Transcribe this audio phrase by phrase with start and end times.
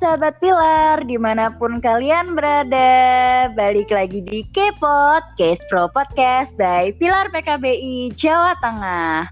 [0.00, 6.96] sahabat Pilar, di mana pun kalian berada, balik lagi di K-Pod, Case Pro Podcast dari
[6.96, 9.28] Pilar PKBI Jawa Tengah.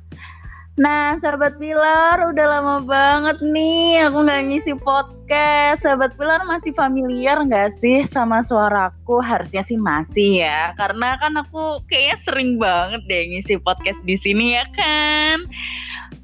[0.77, 5.89] Nah, sahabat Pilar, udah lama banget nih aku nggak ngisi podcast.
[5.89, 9.25] Sahabat Pilar masih familiar nggak sih sama suaraku?
[9.25, 14.53] Harusnya sih masih ya, karena kan aku kayaknya sering banget deh ngisi podcast di sini
[14.53, 15.49] ya kan.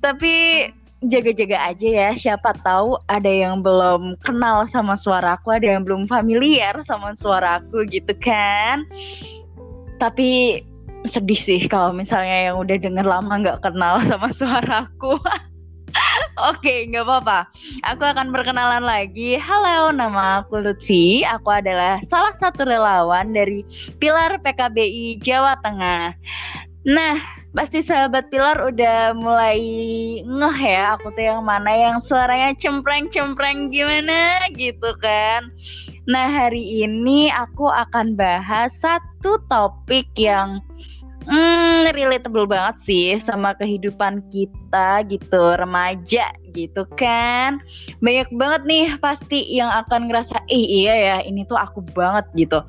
[0.05, 0.69] Tapi
[1.09, 6.81] jaga-jaga aja ya siapa tahu ada yang belum kenal sama suaraku ada yang belum familiar
[6.89, 8.89] sama suaraku gitu kan
[10.01, 10.61] tapi
[11.05, 15.21] sedih sih kalau misalnya yang udah denger lama nggak kenal sama suaraku
[16.51, 17.47] Oke, nggak apa-apa.
[17.95, 19.39] Aku akan berkenalan lagi.
[19.39, 21.23] Halo, nama aku Lutfi.
[21.23, 23.63] Aku adalah salah satu relawan dari
[24.03, 26.19] Pilar PKBI Jawa Tengah.
[26.91, 29.63] Nah, pasti sahabat Pilar udah mulai
[30.27, 35.55] ngeh ya aku tuh yang mana yang suaranya cempreng-cempreng gimana gitu kan.
[36.11, 40.59] Nah hari ini aku akan bahas satu topik yang
[41.31, 47.63] hmm, relatable banget sih sama kehidupan kita gitu remaja gitu kan.
[48.03, 52.61] Banyak banget nih pasti yang akan ngerasa, eh iya ya ini tuh aku banget gitu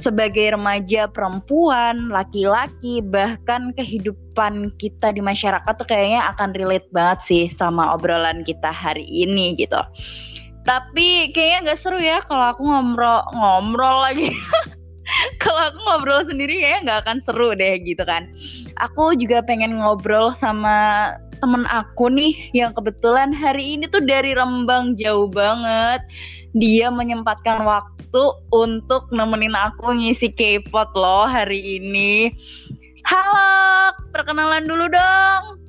[0.00, 7.44] sebagai remaja perempuan, laki-laki, bahkan kehidupan kita di masyarakat tuh kayaknya akan relate banget sih
[7.50, 9.78] sama obrolan kita hari ini gitu.
[10.62, 14.30] Tapi kayaknya nggak seru ya kalau aku ngomrol ngomrol lagi.
[15.42, 18.30] kalau aku ngobrol sendiri ya nggak akan seru deh gitu kan.
[18.80, 21.10] Aku juga pengen ngobrol sama
[21.42, 26.06] temen aku nih yang kebetulan hari ini tuh dari Rembang jauh banget.
[26.54, 28.01] Dia menyempatkan waktu
[28.52, 32.32] untuk nemenin aku ngisi K-pop loh hari ini.
[33.08, 35.62] Halo, perkenalan dulu dong.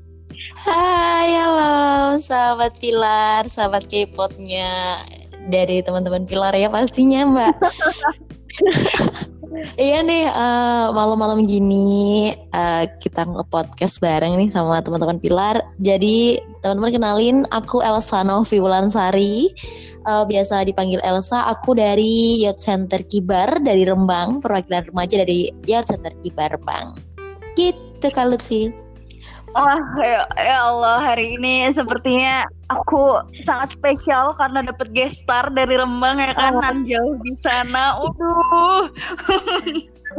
[0.65, 4.99] Hai, halo sahabat Pilar, sahabat K-popnya
[5.47, 7.55] dari teman-teman Pilar ya pastinya Mbak.
[9.77, 15.61] Iya nih uh, malam-malam gini uh, kita nge-podcast bareng nih sama teman-teman Pilar.
[15.77, 19.53] Jadi teman-teman kenalin aku Elsa Novi Wulansari.
[20.03, 21.47] Uh, biasa dipanggil Elsa.
[21.47, 26.99] Aku dari Youth Center Kibar dari Rembang, perwakilan remaja dari Youth Center Kibar Bang.
[27.55, 28.82] Gitu kalau Lutfi.
[29.53, 35.77] Wah, ya, ya Allah hari ini sepertinya aku sangat spesial karena dapat guest star dari
[35.77, 36.81] Rembang ya kan oh.
[36.89, 38.01] jauh di sana.
[38.01, 38.89] Udah.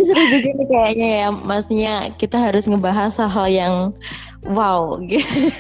[0.03, 3.75] Seru juga nih kayaknya ya, maksudnya kita harus ngebahas hal-hal yang
[4.47, 5.50] wow gitu.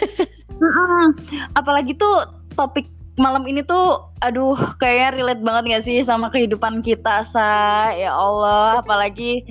[1.58, 7.22] Apalagi tuh topik malam ini tuh aduh kayaknya relate banget gak sih sama kehidupan kita
[7.22, 7.46] sa
[7.94, 9.46] ya Allah apalagi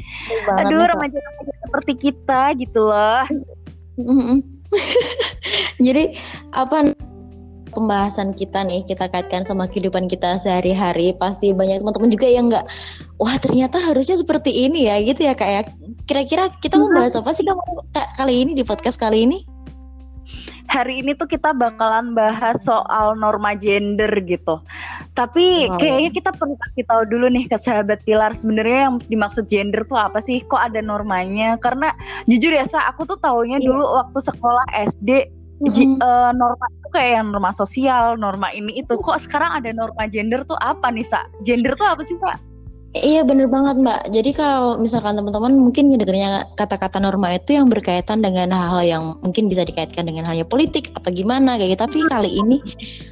[0.59, 1.16] aduh remaja
[1.63, 3.23] seperti kita gitu loh
[5.85, 6.17] Jadi
[6.53, 6.93] apa
[7.73, 12.65] pembahasan kita nih kita kaitkan sama kehidupan kita sehari-hari pasti banyak teman-teman juga yang nggak
[13.17, 15.73] wah ternyata harusnya seperti ini ya gitu ya kayak ya.
[16.05, 17.41] kira-kira kita mau bahas apa sih
[18.13, 19.41] kali ini di podcast kali ini?
[20.73, 24.57] hari ini tuh kita bakalan bahas soal norma gender gitu.
[25.13, 25.78] Tapi wow.
[25.78, 30.01] kayaknya kita perlu kasih tahu dulu nih ke sahabat Pilar sebenarnya yang dimaksud gender tuh
[30.01, 30.41] apa sih?
[30.41, 31.53] Kok ada normanya?
[31.62, 31.94] Karena
[32.25, 33.68] jujur ya, sa aku tuh taunya yeah.
[33.69, 35.29] dulu waktu sekolah SD
[35.62, 36.01] mm-hmm.
[36.01, 38.97] uh, norma itu kayak yang norma sosial, norma ini itu.
[38.97, 41.22] Kok sekarang ada norma gender tuh apa nih, Sa?
[41.45, 42.52] Gender tuh apa sih, Pak?
[42.93, 43.99] Iya bener banget mbak.
[44.13, 49.49] Jadi kalau misalkan teman-teman mungkin ngedengarnya kata-kata norma itu yang berkaitan dengan hal-hal yang mungkin
[49.49, 51.81] bisa dikaitkan dengan halnya politik atau gimana kayak gitu.
[51.89, 52.61] Tapi kali ini,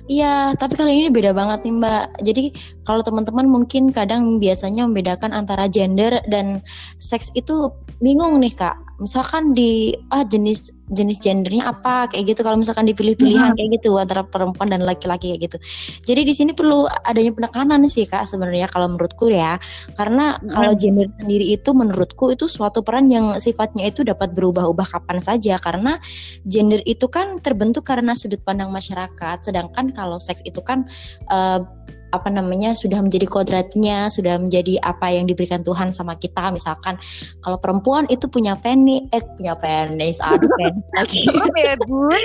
[0.05, 2.03] iya tapi kali ini beda banget nih mbak.
[2.21, 2.43] Jadi
[2.85, 6.61] kalau teman-teman mungkin kadang biasanya membedakan antara gender dan
[7.01, 12.45] seks itu bingung nih kak misalkan di ah jenis jenis gendernya apa kayak gitu.
[12.45, 15.57] Kalau misalkan dipilih pilihan kayak gitu antara perempuan dan laki-laki kayak gitu.
[16.05, 19.57] Jadi di sini perlu adanya penekanan sih kak sebenarnya kalau menurutku ya.
[19.95, 25.17] Karena kalau gender sendiri itu menurutku itu suatu peran yang sifatnya itu dapat berubah-ubah kapan
[25.17, 25.57] saja.
[25.57, 25.97] Karena
[26.45, 29.41] gender itu kan terbentuk karena sudut pandang masyarakat.
[29.41, 30.85] Sedangkan kalau seks itu kan
[31.31, 31.63] uh,
[32.11, 36.51] apa namanya sudah menjadi kodratnya, sudah menjadi apa yang diberikan Tuhan sama kita.
[36.51, 36.99] Misalkan
[37.41, 41.23] kalau perempuan itu punya penis, eh punya penis, aduh penis lagi.
[41.55, 42.21] ya bun,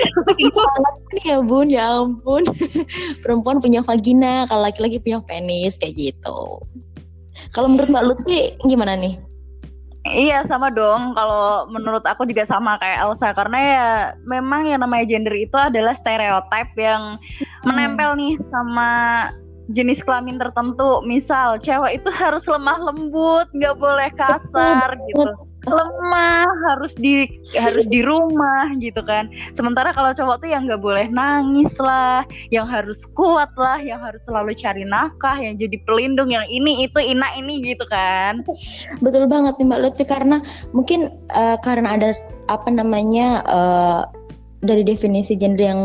[1.24, 2.42] ya bun, ya ampun.
[3.22, 6.60] perempuan punya vagina, kalau laki-laki punya penis kayak gitu.
[7.54, 9.16] Kalau menurut Mbak Lutfi gimana nih?
[10.06, 11.18] Iya sama dong.
[11.18, 13.86] Kalau menurut aku juga sama kayak Elsa karena ya
[14.22, 17.66] memang yang namanya gender itu adalah stereotip yang hmm.
[17.66, 18.90] menempel nih sama
[19.70, 21.02] jenis kelamin tertentu.
[21.02, 25.32] Misal cewek itu harus lemah lembut nggak boleh kasar gitu.
[25.66, 27.26] Lemah harus di
[27.58, 29.26] harus di rumah gitu kan.
[29.50, 32.22] Sementara kalau cowok tuh yang nggak boleh nangis lah
[32.54, 37.02] yang harus kuat lah yang harus selalu cari nafkah yang jadi pelindung yang ini itu
[37.02, 38.46] ina ini gitu kan.
[39.02, 40.38] Betul banget nih mbak Lutfi karena
[40.70, 42.14] mungkin uh, karena ada
[42.46, 44.06] apa namanya uh,
[44.64, 45.80] dari definisi gender yang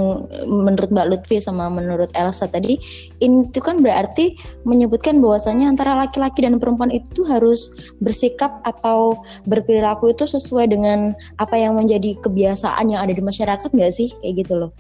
[0.48, 2.80] menurut Mbak Lutfi sama menurut Elsa tadi
[3.20, 10.24] itu kan berarti menyebutkan bahwasanya antara laki-laki dan perempuan itu harus bersikap atau berperilaku itu
[10.24, 14.12] sesuai dengan apa yang menjadi kebiasaan yang ada di masyarakat nggak sih?
[14.24, 14.72] Kayak gitu loh.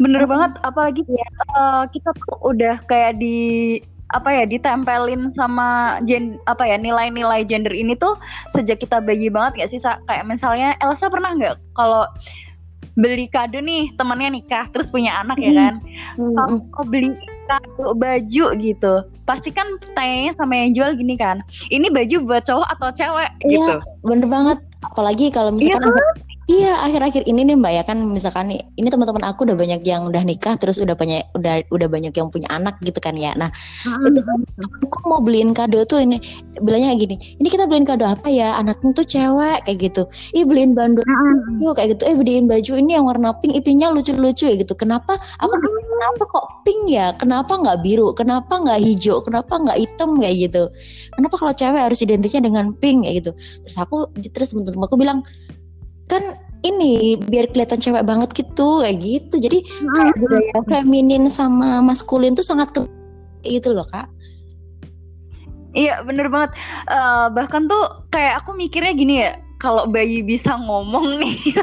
[0.00, 1.28] Bener banget apalagi ya,
[1.60, 3.76] uh, kita tuh udah kayak di
[4.12, 8.16] apa ya ditempelin sama gen apa ya nilai-nilai gender ini tuh
[8.52, 12.04] sejak kita bayi banget gak sih kayak misalnya Elsa pernah nggak kalau
[12.92, 15.74] beli kado nih temannya nikah terus punya anak ya kan?
[16.20, 16.36] Mm.
[16.36, 17.16] kalau beli
[17.48, 18.94] kado baju gitu
[19.24, 21.40] pasti kan tanya sama yang jual gini kan
[21.72, 23.30] ini baju buat cowok atau cewek?
[23.48, 23.74] Iya, gitu.
[24.04, 24.58] bener banget.
[24.82, 29.22] Apalagi kalau misalkan iya, Iya, akhir-akhir ini nih Mbak ya kan misalkan nih ini teman-teman
[29.30, 32.74] aku udah banyak yang udah nikah terus udah banyak udah udah banyak yang punya anak
[32.82, 33.30] gitu kan ya.
[33.38, 33.46] Nah,
[34.82, 36.18] aku mau beliin kado tuh ini
[36.58, 38.58] bilangnya gini, ini kita beliin kado apa ya?
[38.58, 40.02] Anaknya tuh cewek kayak gitu.
[40.34, 41.06] Ih beliin bandul
[41.62, 42.10] yuk kayak gitu.
[42.10, 44.74] Eh beliin baju ini yang warna pink, ipingnya lucu-lucu ya gitu.
[44.74, 45.14] Kenapa?
[45.38, 47.14] Aku kenapa kok pink ya?
[47.14, 48.10] Kenapa nggak biru?
[48.18, 49.22] Kenapa nggak hijau?
[49.22, 50.62] Kenapa nggak hitam kayak gitu?
[51.14, 53.30] Kenapa kalau cewek harus identiknya dengan pink kayak gitu?
[53.62, 55.22] Terus aku terus teman-teman aku bilang
[56.10, 56.22] kan
[56.62, 59.34] ini biar kelihatan cewek banget gitu kayak gitu.
[59.42, 62.86] Jadi kayak budaya feminin sama maskulin tuh sangat ke
[63.42, 64.06] itu loh kak.
[65.74, 66.54] Iya bener banget.
[66.86, 71.38] Uh, bahkan tuh kayak aku mikirnya gini ya kalau bayi bisa ngomong nih.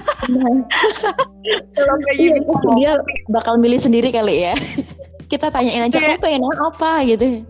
[1.50, 2.94] Kalau bayi iya, bisa ngomong, dia
[3.32, 4.56] bakal milih sendiri kali ya.
[5.32, 7.04] Kita tanyain aja kamu pengen apa?
[7.06, 7.44] gitu.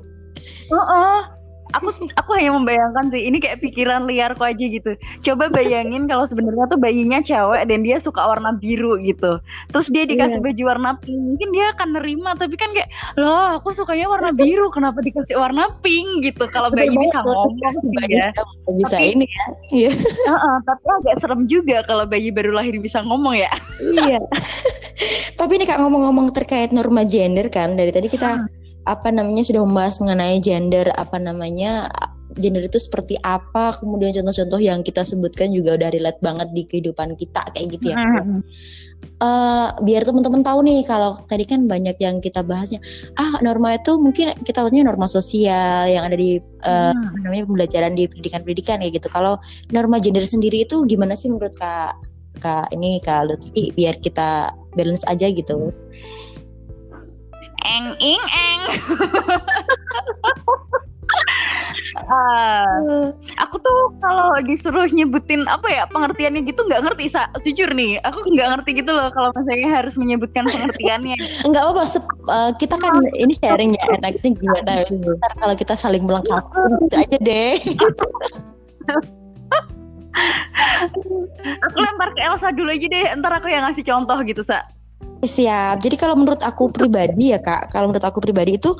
[0.69, 1.38] Uh -uh
[1.73, 4.93] aku aku hanya membayangkan sih ini kayak pikiran liarku aja gitu.
[5.25, 9.41] Coba bayangin kalau sebenarnya tuh bayinya cewek dan dia suka warna biru gitu.
[9.73, 10.45] Terus dia dikasih yeah.
[10.49, 14.69] baju warna pink mungkin dia akan nerima tapi kan kayak loh aku sukanya warna biru
[14.73, 16.09] kenapa dikasih warna pink?
[16.19, 16.43] gitu.
[16.51, 17.55] Kalau bayi bisa ngomong
[18.09, 18.31] ya
[18.75, 19.45] bisa tapi, ini ya.
[19.69, 19.91] Iya.
[19.93, 23.51] Uh -uh, tapi agak serem juga kalau bayi baru lahir bisa ngomong ya.
[23.81, 24.19] Iya.
[25.39, 29.61] Tapi ini kak ngomong-ngomong terkait norma gender kan dari tadi kita hmm apa namanya sudah
[29.61, 31.93] membahas mengenai gender apa namanya
[32.37, 33.77] gender itu seperti apa.
[33.77, 37.97] Kemudian contoh-contoh yang kita sebutkan juga udah relate banget di kehidupan kita kayak gitu ya.
[37.97, 38.39] Mm-hmm.
[39.23, 42.83] uh, biar teman-teman tahu nih kalau tadi kan banyak yang kita bahasnya
[43.15, 47.23] ah norma itu mungkin kita tahunya norma sosial yang ada di uh, mm.
[47.23, 49.07] namanya pembelajaran di pendidikan-pendidikan ya gitu.
[49.11, 49.37] Kalau
[49.69, 51.93] norma gender sendiri itu gimana sih menurut kak
[52.39, 53.75] kak ini kak Lutfi?
[53.75, 55.73] Biar kita balance aja gitu
[57.69, 58.61] eng ing eng.
[62.09, 63.09] Uh,
[63.43, 67.29] aku tuh kalau disuruh nyebutin apa ya pengertiannya gitu nggak ngerti sa.
[67.45, 71.17] Jujur nih aku nggak ngerti gitu loh kalau misalnya harus menyebutkan pengertiannya.
[71.45, 71.83] Nggak apa
[72.29, 74.73] uh, kita kan ini sharing ya enaknya gimana?
[74.89, 76.49] Ntar kalau kita saling melengkapi
[76.89, 77.55] gitu aja deh.
[81.69, 84.67] Aku lempar ke Elsa dulu aja deh ntar aku yang ngasih contoh gitu sa
[85.19, 85.83] Siap.
[85.83, 88.71] Jadi kalau menurut aku pribadi ya kak, kalau menurut aku pribadi itu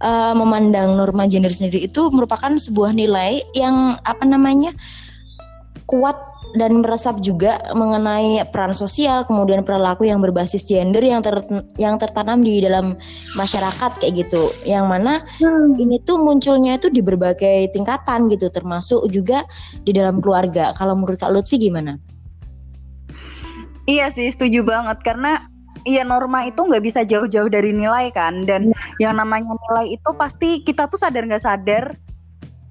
[0.00, 4.72] uh, memandang norma gender sendiri itu merupakan sebuah nilai yang apa namanya
[5.84, 6.16] kuat
[6.56, 11.40] dan meresap juga mengenai peran sosial, kemudian perilaku yang berbasis gender yang ter,
[11.80, 12.96] yang tertanam di dalam
[13.36, 14.48] masyarakat kayak gitu.
[14.68, 15.80] Yang mana hmm.
[15.80, 19.44] ini tuh munculnya itu di berbagai tingkatan gitu, termasuk juga
[19.84, 20.76] di dalam keluarga.
[20.76, 21.96] Kalau menurut Kak Lutfi gimana?
[23.88, 25.51] Iya sih, setuju banget karena
[25.82, 28.46] Iya norma itu nggak bisa jauh-jauh dari nilai kan.
[28.46, 29.10] Dan ya.
[29.10, 31.98] yang namanya nilai itu pasti kita tuh sadar nggak sadar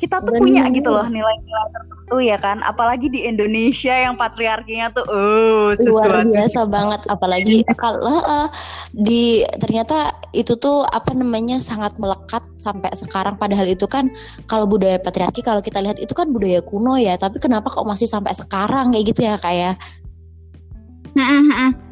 [0.01, 0.41] kita tuh Bener.
[0.41, 2.65] punya gitu loh nilai-nilai tertentu ya kan.
[2.65, 7.01] Apalagi di Indonesia yang patriarkinya tuh uh luar biasa banget.
[7.05, 8.49] apalagi kalau uh,
[8.89, 13.37] di ternyata itu tuh apa namanya sangat melekat sampai sekarang.
[13.37, 14.09] Padahal itu kan
[14.49, 17.13] kalau budaya patriarki kalau kita lihat itu kan budaya kuno ya.
[17.21, 18.89] Tapi kenapa kok masih sampai sekarang?
[18.89, 19.77] Kayak gitu ya kayak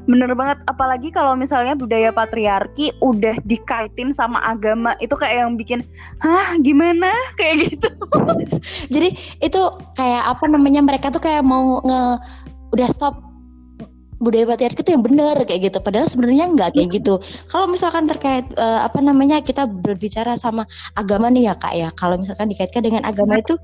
[0.10, 5.86] Bener banget, apalagi kalau misalnya budaya patriarki udah dikaitin sama agama itu kayak yang bikin,
[6.24, 7.90] hah gimana kayak gitu.
[8.94, 9.10] Jadi
[9.44, 9.62] itu
[9.94, 12.04] kayak apa namanya mereka tuh kayak mau nge
[12.74, 13.29] udah stop
[14.20, 15.78] budaya patriarki itu yang benar kayak gitu.
[15.80, 17.24] Padahal sebenarnya enggak kayak gitu.
[17.48, 21.90] Kalau misalkan terkait uh, apa namanya kita berbicara sama agama nih ya kak ya.
[21.96, 23.56] Kalau misalkan dikaitkan dengan agama itu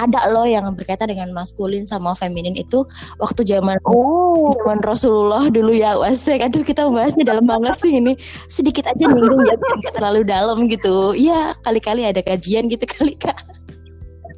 [0.00, 2.86] ada loh yang berkaitan dengan maskulin sama feminin itu
[3.18, 4.48] waktu zaman oh.
[4.62, 8.16] zaman Rasulullah dulu ya wasek aduh kita membahasnya dalam banget sih ini.
[8.48, 11.12] Sedikit aja nyinggung ya biar terlalu dalam gitu.
[11.12, 13.36] Ya kali-kali ada kajian gitu kali kak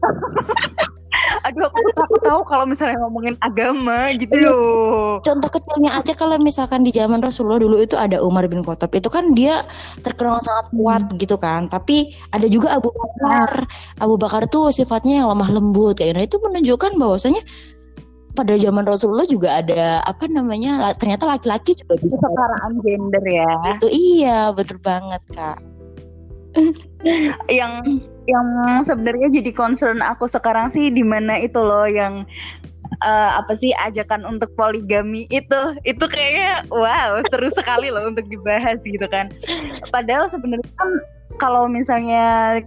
[1.45, 4.51] Aduh aku tahu kalau misalnya ngomongin agama gitu Iya.
[4.51, 5.21] loh.
[5.21, 8.93] Contoh kecilnya aja kalau misalkan di zaman Rasulullah dulu itu ada Umar bin Khattab.
[8.93, 9.65] Itu kan dia
[10.01, 11.69] terkenal sangat kuat gitu kan.
[11.69, 13.65] Tapi ada juga Abu Bakar.
[13.99, 16.37] Abu Bakar tuh sifatnya yang lemah lembut kayak gitu.
[16.37, 17.43] Itu menunjukkan bahwasanya
[18.31, 23.53] pada zaman Rasulullah juga ada apa namanya ternyata laki-laki juga bisa Kesetaraan gender ya.
[23.75, 25.59] itu iya betul banget kak
[27.51, 27.75] Yang
[28.29, 28.49] yang
[28.85, 32.29] sebenarnya jadi concern aku sekarang sih di mana itu loh yang
[33.01, 38.83] eh, apa sih ajakan untuk poligami itu itu kayaknya wow seru sekali loh untuk dibahas
[38.85, 39.33] gitu kan.
[39.89, 40.91] Padahal sebenarnya kan
[41.41, 42.61] kalau misalnya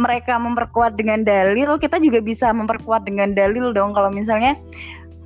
[0.00, 3.92] mereka memperkuat dengan dalil, kita juga bisa memperkuat dengan dalil dong.
[3.92, 4.56] Kalau misalnya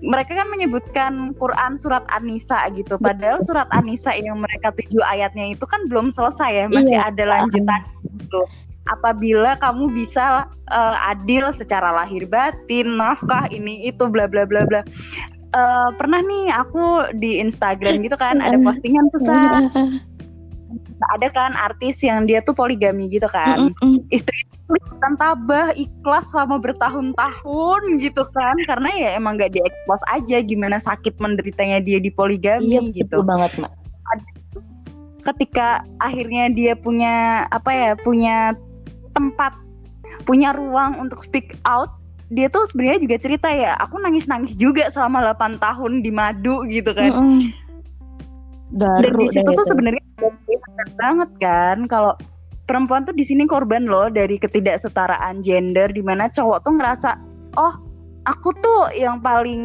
[0.04, 2.98] mereka kan menyebutkan Quran surat An-Nisa gitu.
[3.00, 7.08] Padahal surat An-Nisa yang mereka tuju ayatnya itu kan belum selesai ya, masih Iya.
[7.14, 7.80] ada lanjutan
[8.20, 8.42] gitu.
[8.86, 14.82] Apabila kamu bisa eh, adil secara lahir batin, nafkah ini itu bla bla bla bla.
[15.56, 19.40] Eh, pernah nih aku di Instagram gitu kan ada postingan tuh Sa.
[21.16, 24.00] ada kan artis yang dia tuh poligami gitu kan Mm-mm.
[24.08, 30.80] istri kelihatan tabah ikhlas selama bertahun-tahun gitu kan karena ya emang nggak diekspos aja gimana
[30.80, 33.72] sakit menderitanya dia di poligami iya gitu betul banget mak
[35.20, 38.56] ketika akhirnya dia punya apa ya punya
[39.16, 39.56] tempat
[40.28, 41.90] punya ruang untuk speak out
[42.34, 46.90] dia tuh sebenarnya juga cerita ya aku nangis-nangis juga selama 8 tahun di madu gitu
[46.92, 47.54] kan Mm-mm.
[48.74, 50.02] dan Baru di situ tuh sebenarnya
[50.98, 52.18] banget kan kalau
[52.66, 57.14] perempuan tuh di sini korban loh dari ketidaksetaraan gender di mana cowok tuh ngerasa
[57.54, 57.74] oh
[58.26, 59.62] aku tuh yang paling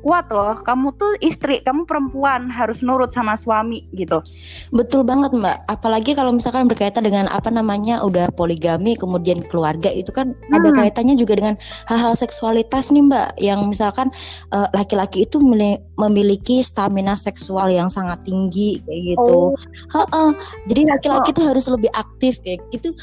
[0.00, 4.22] kuat loh kamu tuh istri kamu perempuan harus nurut sama suami gitu
[4.70, 5.70] Betul banget Mbak.
[5.70, 10.78] Apalagi kalau misalkan berkaitan dengan apa namanya udah poligami kemudian keluarga itu kan ada Hmm.
[10.78, 11.54] kaitannya juga dengan
[11.90, 13.28] hal-hal seksualitas nih Mbak.
[13.42, 14.08] Yang misalkan
[14.54, 19.54] eh, laki-laki itu mili- memiliki stamina seksual yang sangat tinggi kayak gitu.
[19.94, 20.34] Ha-ha.
[20.70, 22.94] Jadi laki-laki tuh harus lebih aktif kayak gitu.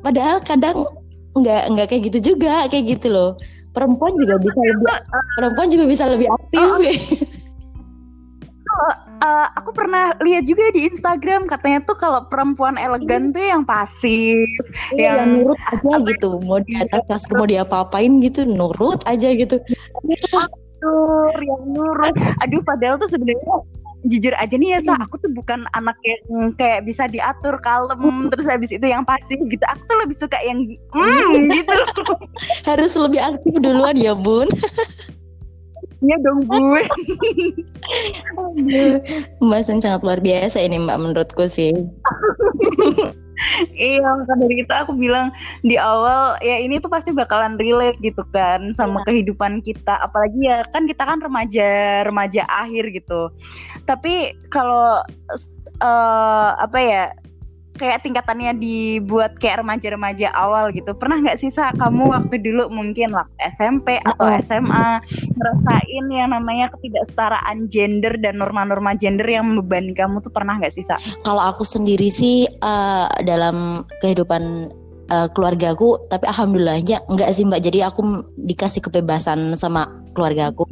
[0.00, 0.88] Padahal kadang
[1.36, 3.30] nggak nggak kayak gitu juga kayak gitu loh.
[3.78, 4.86] Perempuan juga bisa lebih
[5.38, 6.98] perempuan juga bisa lebih aktif.
[9.18, 14.46] Eh, aku pernah lihat juga di Instagram katanya tuh kalau perempuan elegan tuh yang pasif
[14.94, 16.28] Iya, Yang- yang nurut aja gitu.
[16.46, 19.58] mau di atas kasur mau diapa-apain gitu nurut aja gitu.
[20.78, 22.14] Tur, yang nurut.
[22.46, 23.56] Aduh, padahal tuh sebenarnya
[24.06, 28.46] jujur aja nih ya, Sa, aku tuh bukan anak yang kayak bisa diatur kalem, terus
[28.46, 29.64] habis itu yang pasif gitu.
[29.66, 30.62] Aku tuh lebih suka yang
[30.94, 31.78] hmm gitu.
[32.68, 34.46] harus lebih aktif duluan ya bun
[35.98, 36.78] Iya dong, Bu.
[39.40, 41.72] pembahasan sangat luar biasa ini mbak menurutku sih
[43.78, 45.30] iya, maka dari itu aku bilang
[45.62, 49.94] di awal ya ini tuh pasti bakalan relate gitu kan sama kehidupan kita.
[50.02, 53.30] Apalagi ya kan kita kan remaja remaja akhir gitu.
[53.86, 55.02] Tapi kalau
[55.78, 57.02] eh, apa ya
[57.78, 60.92] kayak tingkatannya dibuat kayak remaja-remaja awal gitu.
[60.98, 64.26] Pernah nggak sih Sa, kamu waktu dulu mungkin waktu SMP atau.
[64.42, 64.88] SMA
[65.38, 70.84] ngerasain yang namanya ketidaksetaraan gender dan norma-norma gender yang membebani kamu tuh pernah nggak sih
[70.84, 70.96] Sa?
[71.22, 74.72] kalau aku sendiri sih eh, dalam kehidupan
[75.08, 80.66] eh, keluargaku tapi alhamdulillahnya enggak sih mbak jadi aku dikasih kebebasan sama keluargaku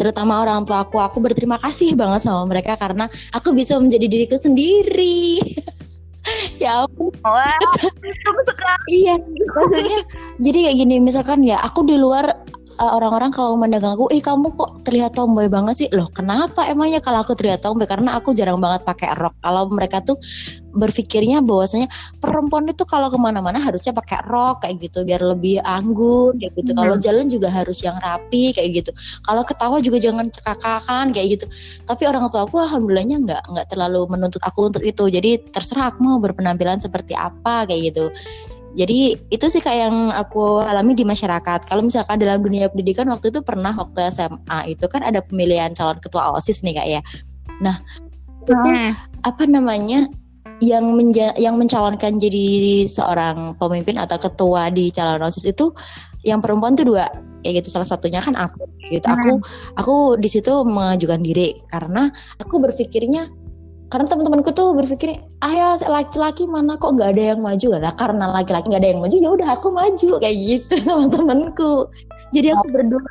[0.00, 4.36] terutama orang tua aku aku berterima kasih banget sama mereka karena aku bisa menjadi diriku
[4.40, 5.38] sendiri
[6.62, 8.72] ya ampun Wah, aku suka.
[8.88, 10.00] Iya, maksudnya
[10.40, 12.32] jadi kayak gini misalkan ya aku di luar
[12.80, 15.88] uh, orang-orang kalau memandang aku, ih kamu kok terlihat tomboy banget sih?
[15.92, 17.84] Loh kenapa emangnya kalau aku terlihat tomboy?
[17.84, 19.36] Karena aku jarang banget pakai rok.
[19.44, 20.16] Kalau mereka tuh
[20.70, 21.90] berpikirnya bahwasanya
[22.22, 26.70] perempuan itu kalau ke mana-mana harusnya pakai rok kayak gitu biar lebih anggun kayak gitu.
[26.72, 27.04] Kalau Hmm.
[27.04, 28.90] jalan juga harus yang rapi kayak gitu.
[29.26, 31.46] Kalau ketawa juga jangan cekakakan kayak gitu.
[31.84, 35.04] Tapi orang tua aku alhamdulillahnya nggak nggak terlalu menuntut aku untuk itu.
[35.10, 38.08] Jadi terserah aku mau berpenampilan seperti apa kayak gitu.
[38.78, 41.66] Jadi itu sih kayak yang aku alami di masyarakat.
[41.66, 45.98] Kalau misalkan dalam dunia pendidikan waktu itu pernah waktu SMA itu kan ada pemilihan calon
[45.98, 47.00] ketua OSIS nih kak ya.
[47.58, 47.82] Nah
[48.46, 48.92] itu Hmm.
[49.26, 50.08] apa namanya
[50.60, 55.72] yang menja yang mencalonkan jadi seorang pemimpin atau ketua di calon osis itu
[56.24, 57.08] yang perempuan tuh dua
[57.40, 59.40] ya gitu salah satunya kan aku gitu aku
[59.80, 63.32] aku di situ mengajukan diri karena aku berpikirnya
[63.90, 67.74] karena teman-temanku tuh berpikir ayo laki-laki mana kok nggak ada yang maju?
[67.74, 71.90] Lah karena laki-laki nggak ada yang maju ya udah aku maju kayak gitu sama temanku
[72.30, 73.02] jadi aku berdua.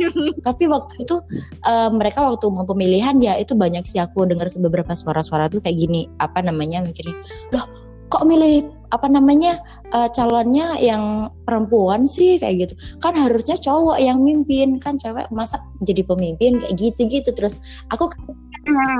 [0.46, 1.16] Tapi waktu itu
[1.64, 5.80] eh, mereka waktu mau pemilihan ya itu banyak sih aku dengar beberapa suara-suara tuh kayak
[5.80, 7.16] gini apa namanya mikirnya
[7.56, 9.60] loh kok milih apa namanya
[9.92, 12.40] uh, calonnya yang perempuan sih?
[12.40, 12.74] Kayak gitu.
[13.04, 17.60] Kan harusnya cowok yang mimpin kan cewek masa jadi pemimpin kayak gitu gitu terus.
[17.92, 18.08] Aku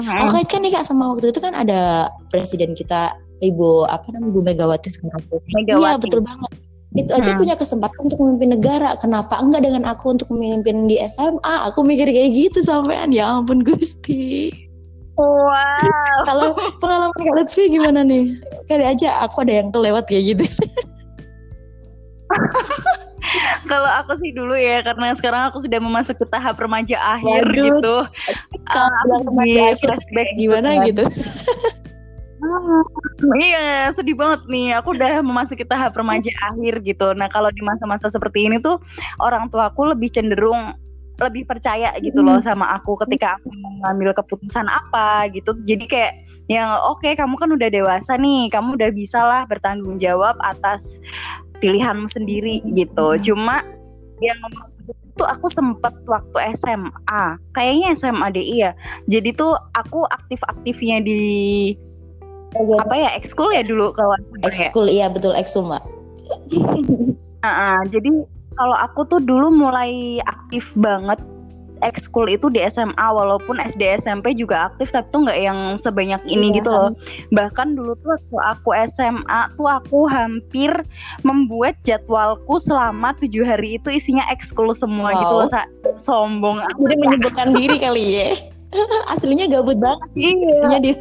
[0.06, 4.40] aku kaitkan nih kak sama waktu itu kan ada presiden kita ibu apa namanya ibu
[4.42, 6.50] Megawati Soekarno iya betul banget
[6.96, 7.40] itu aja hmm.
[7.44, 12.08] punya kesempatan untuk memimpin negara kenapa enggak dengan aku untuk memimpin di SMA aku mikir
[12.08, 14.50] kayak gitu sampean ya ampun Gusti
[15.18, 16.30] Wow.
[16.30, 18.38] Kalau pengalaman Kak Lutfi gimana nih?
[18.70, 20.46] Kali aja aku ada yang kelewat kayak gitu.
[23.70, 27.64] Kalau aku sih dulu ya karena sekarang aku sudah memasuki tahap remaja akhir Waduh.
[27.64, 27.96] gitu.
[28.70, 31.04] Kalau uh, remaja akhir flashback gimana gitu.
[32.38, 34.78] Hmm, iya, sedih banget nih.
[34.78, 37.10] Aku udah memasuki tahap remaja akhir gitu.
[37.18, 38.78] Nah, kalau di masa-masa seperti ini tuh
[39.18, 40.78] orang tuaku lebih cenderung
[41.18, 42.46] lebih percaya gitu loh hmm.
[42.46, 46.12] sama aku ketika aku mengambil keputusan apa gitu jadi kayak
[46.46, 51.02] yang oke okay, kamu kan udah dewasa nih kamu udah bisa lah bertanggung jawab atas
[51.58, 53.18] pilihanmu sendiri gitu.
[53.18, 53.22] Hmm.
[53.22, 53.56] cuma
[54.18, 54.38] yang
[54.88, 57.22] itu aku sempet waktu SMA
[57.54, 58.72] kayaknya SMA DI ya
[59.10, 61.74] jadi tuh aku aktif-aktifnya di
[62.54, 64.14] apa ya ekskul ya dulu kalau
[64.46, 65.82] ekskul iya betul ekskul mbak.
[67.38, 68.10] Uh, uh, jadi
[68.58, 71.22] kalau aku tuh dulu mulai aktif banget
[71.82, 76.52] ekskul itu di SMA walaupun SD SMP juga aktif tapi tuh nggak yang sebanyak ini
[76.52, 76.56] iya.
[76.62, 76.90] gitu loh.
[77.32, 80.70] bahkan dulu tuh waktu aku SMA tuh aku hampir
[81.22, 85.20] membuat jadwalku selama tujuh hari itu isinya ekskul semua wow.
[85.20, 85.62] gitu loh sa.
[85.98, 88.28] Sombong jadi menyebutkan diri kali ya.
[89.12, 90.96] Aslinya gabut banget iya.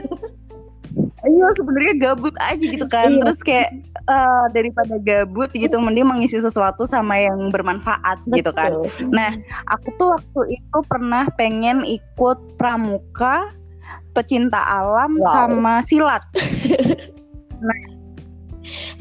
[1.27, 3.11] Iya sebenarnya gabut aja gitu kan.
[3.11, 3.19] Iya.
[3.21, 3.69] terus kayak
[4.07, 8.37] uh, daripada gabut gitu mending mengisi sesuatu sama yang bermanfaat Betul.
[8.39, 8.71] gitu kan.
[9.11, 9.31] Nah
[9.69, 13.51] aku tuh waktu itu pernah pengen ikut pramuka
[14.15, 15.31] pecinta alam wow.
[15.31, 16.23] sama silat.
[17.57, 17.73] Nah.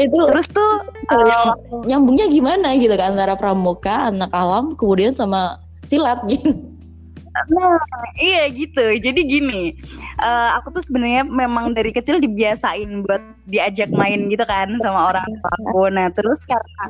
[0.00, 0.80] Itu terus tuh
[1.12, 1.52] uh,
[1.84, 6.56] nyambungnya gimana gitu kan antara pramuka anak alam kemudian sama silat gitu
[7.52, 7.76] Nah,
[8.16, 8.96] iya gitu.
[8.96, 9.76] Jadi gini,
[10.20, 13.20] uh, aku tuh sebenarnya memang dari kecil dibiasain buat
[13.50, 15.28] diajak main gitu kan sama orang
[15.60, 15.92] aku.
[15.92, 16.84] Nah, terus karena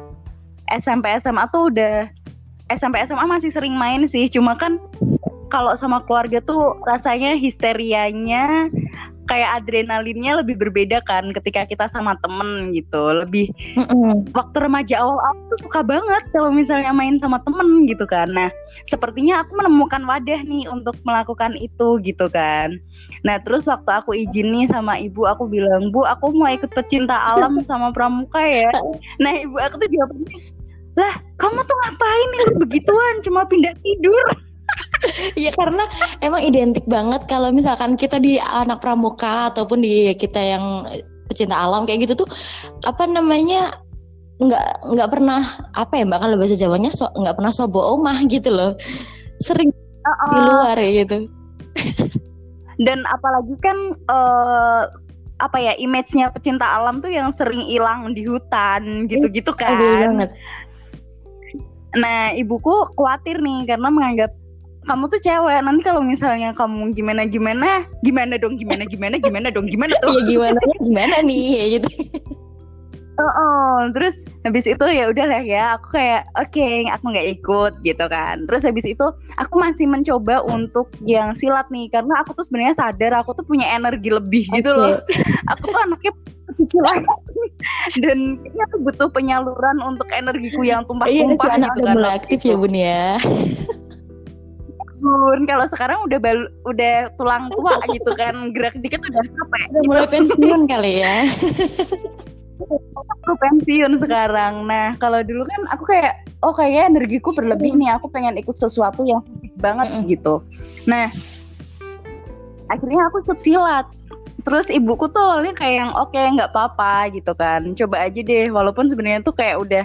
[0.70, 2.06] SMP SMA tuh udah
[2.70, 4.26] SMP SMA masih sering main sih.
[4.30, 4.78] Cuma kan
[5.50, 8.70] kalau sama keluarga tuh rasanya histerianya
[9.26, 13.12] kayak adrenalinnya lebih berbeda kan ketika kita sama temen gitu.
[13.22, 14.32] Lebih mm-hmm.
[14.32, 18.30] waktu remaja awal-awal tuh suka banget kalau misalnya main sama temen gitu kan.
[18.30, 18.48] Nah
[18.86, 22.78] sepertinya aku menemukan wadah nih untuk melakukan itu gitu kan.
[23.26, 27.34] Nah terus waktu aku izin nih sama ibu aku bilang bu aku mau ikut pecinta
[27.34, 28.70] alam sama pramuka ya.
[29.18, 30.38] Nah ibu aku tuh jawabnya
[30.96, 32.28] lah kamu tuh ngapain?
[32.40, 34.45] Ikut begituan cuma pindah tidur
[35.38, 35.84] Iya karena
[36.22, 40.86] emang identik banget kalau misalkan kita di anak pramuka ataupun di kita yang
[41.26, 42.28] pecinta alam kayak gitu tuh
[42.86, 43.74] apa namanya
[44.36, 45.40] nggak nggak pernah
[45.72, 48.76] apa ya mbak kalau bahasa Jawanya so, nggak pernah sobo omah gitu loh
[49.40, 50.28] sering uh -uh.
[50.28, 51.18] di luar ya gitu
[52.76, 54.92] dan apalagi kan uh,
[55.36, 60.32] apa ya image-nya pecinta alam tuh yang sering hilang di hutan gitu-gitu iya, kan.
[61.96, 64.32] Nah, ibuku khawatir nih karena menganggap
[64.86, 69.66] kamu tuh cewek nanti kalau misalnya kamu gimana gimana gimana dong gimana gimana gimana dong
[69.66, 71.90] gimana tuh ya gimana gimana nih ya gitu
[73.16, 77.40] Oh, oh, terus habis itu ya udah lah ya, aku kayak oke, okay, aku nggak
[77.40, 78.44] ikut gitu kan.
[78.44, 79.06] Terus habis itu
[79.40, 83.72] aku masih mencoba untuk yang silat nih, karena aku tuh sebenarnya sadar aku tuh punya
[83.72, 84.60] energi lebih okay.
[84.60, 85.00] gitu loh.
[85.48, 86.12] Aku tuh anaknya
[86.56, 87.04] cicilan
[88.04, 91.94] dan kayaknya aku butuh penyaluran untuk energiku yang tumpah-tumpah iya, gitu kan.
[91.96, 93.20] mulai aktif ya bun ya
[95.00, 99.64] bun kalau sekarang udah bal udah tulang tua gitu kan gerak dikit udah capek.
[99.70, 99.88] Udah gitu.
[99.88, 101.16] mulai pensiun kali ya.
[103.26, 104.64] Aku pensiun sekarang.
[104.64, 109.04] Nah kalau dulu kan aku kayak oh kayaknya energiku berlebih nih aku pengen ikut sesuatu
[109.04, 109.20] yang
[109.60, 110.40] banget gitu.
[110.88, 111.12] Nah
[112.72, 113.86] akhirnya aku ikut silat.
[114.46, 117.74] Terus ibuku tuh awalnya kayak yang oke okay, nggak apa-apa gitu kan.
[117.74, 119.84] Coba aja deh walaupun sebenarnya tuh kayak udah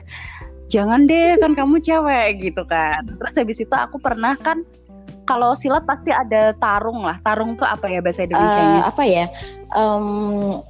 [0.72, 3.04] jangan deh kan kamu cewek gitu kan.
[3.20, 4.64] Terus habis itu aku pernah kan
[5.32, 7.16] kalau silat pasti ada tarung lah.
[7.24, 8.80] Tarung tuh apa ya bahasa Indonesia-nya?
[8.84, 9.26] Uh, apa ya?
[9.72, 10.06] Um,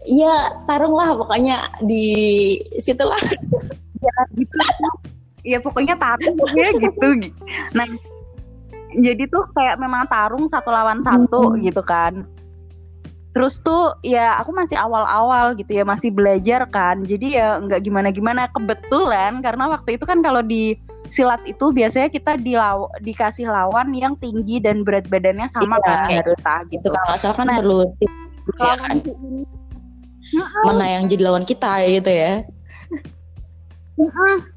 [0.05, 2.05] ya tarung lah pokoknya di
[2.77, 3.17] situ lah.
[4.05, 4.55] ya gitu.
[5.41, 7.09] Ya pokoknya tarung ya gitu.
[7.73, 7.89] Nah,
[9.01, 11.65] jadi tuh kayak memang tarung satu lawan satu hmm.
[11.65, 12.21] gitu kan.
[13.33, 17.01] Terus tuh ya aku masih awal-awal gitu ya masih belajar kan.
[17.01, 20.77] Jadi ya nggak gimana-gimana kebetulan karena waktu itu kan kalau di
[21.11, 25.99] silat itu biasanya kita dilaw dikasih lawan yang tinggi dan berat badannya sama iya, kan
[26.07, 26.87] kayak kita gitu.
[26.87, 27.79] Kalau nggak salah kan nah, perlu
[28.57, 28.97] ya kan.
[30.63, 32.41] mana yang jadi lawan kita gitu ya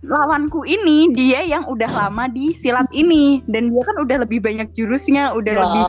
[0.04, 4.68] lawanku ini dia yang udah lama di silat ini dan dia kan udah lebih banyak
[4.72, 5.62] jurusnya, udah wow.
[5.64, 5.84] lebih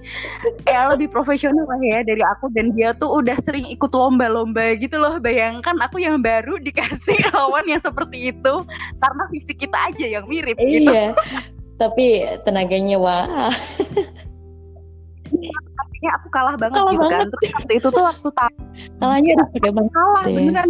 [0.67, 4.97] ya lebih profesional lah ya dari aku dan dia tuh udah sering ikut lomba-lomba gitu
[4.99, 5.19] loh.
[5.21, 8.53] Bayangkan aku yang baru dikasih lawan yang seperti itu
[8.99, 10.91] karena fisik kita aja yang mirip gitu.
[10.91, 11.15] Iya.
[11.75, 13.51] Tapi tenaganya wah.
[15.75, 17.11] Artinya aku kalah banget kalah gitu kan.
[17.11, 17.19] banget.
[17.19, 17.33] kan.
[17.33, 18.27] Terus waktu itu tuh waktu
[18.99, 19.91] kalahnya harus pakai banget.
[19.91, 20.35] Kalah ya.
[20.35, 20.69] beneran.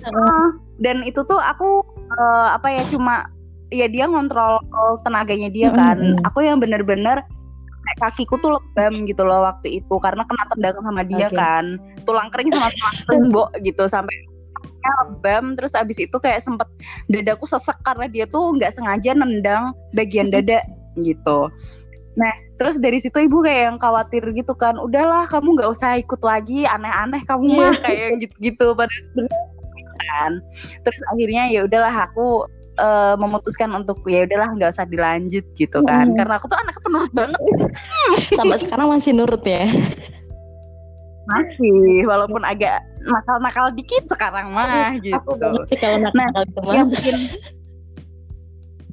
[0.00, 0.48] Uh,
[0.80, 1.84] dan itu tuh aku
[2.16, 3.28] uh, apa ya cuma
[3.70, 4.58] ya dia ngontrol
[5.06, 6.26] tenaganya dia kan mm-hmm.
[6.26, 7.22] aku yang bener-bener
[7.98, 11.38] kakiku tuh lebam gitu loh waktu itu karena kena tendangan sama dia okay.
[11.38, 11.64] kan
[12.06, 14.14] tulang kering sama tulang tembok gitu sampai
[15.06, 16.66] lebam terus abis itu kayak sempet
[17.12, 20.64] dadaku sesek karena dia tuh nggak sengaja nendang bagian dada
[20.98, 21.50] gitu
[22.18, 26.18] Nah, terus dari situ ibu kayak yang khawatir gitu kan, udahlah kamu nggak usah ikut
[26.26, 27.82] lagi, aneh-aneh kamu mah iya.
[27.86, 28.74] kayak gitu-gitu.
[28.74, 29.30] Padahal
[30.00, 30.32] kan.
[30.86, 32.48] Terus akhirnya ya udahlah aku
[32.80, 36.10] uh, memutuskan untuk ya udahlah nggak usah dilanjut gitu kan.
[36.10, 36.16] Hmm.
[36.16, 37.40] karena aku tuh anaknya penurut banget.
[38.38, 39.68] Sampai sekarang masih nurut ya?
[41.30, 45.16] Masih walaupun agak nakal-nakal dikit sekarang mah gitu.
[45.16, 47.16] aku kalau nakal nah, yang bikin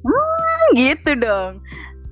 [0.00, 1.60] hmm, gitu dong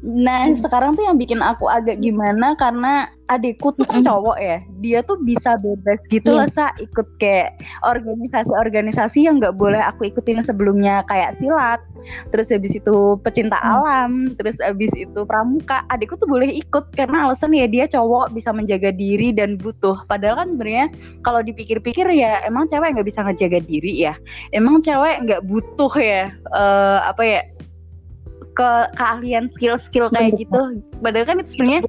[0.04, 0.60] Nah hmm.
[0.60, 5.18] sekarang tuh yang bikin aku agak gimana karena adikku tuh kan cowok ya, dia tuh
[5.18, 6.46] bisa bebas gitu yeah.
[6.46, 11.82] lah sa ikut kayak organisasi-organisasi yang nggak boleh aku ikutin sebelumnya kayak silat,
[12.30, 13.66] terus habis itu pecinta hmm.
[13.66, 15.82] alam, terus habis itu pramuka.
[15.90, 19.98] Adikku tuh boleh ikut karena alasan ya dia cowok bisa menjaga diri dan butuh.
[20.06, 20.86] Padahal kan sebenarnya
[21.26, 24.14] kalau dipikir-pikir ya emang cewek nggak bisa ngejaga diri ya,
[24.54, 27.40] emang cewek nggak butuh ya uh, apa ya
[28.56, 30.80] ke keahlian skill-skill kayak gitu.
[31.04, 31.82] Padahal kan itu sebenarnya